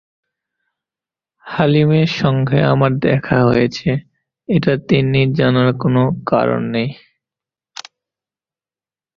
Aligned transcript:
হালিমের 1.45 2.09
সঙ্গে 2.21 2.59
আমার 2.63 2.91
দেখা 2.99 3.37
হয়েছে, 3.43 3.89
এটা 4.49 4.73
তিন্নির 4.89 5.29
জানার 5.33 5.69
কোনো 5.73 6.01
কারণ 6.25 6.61
নেই। 6.71 6.89